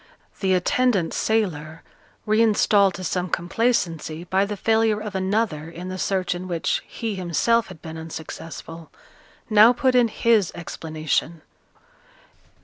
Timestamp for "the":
0.39-0.55, 4.45-4.57, 5.89-5.99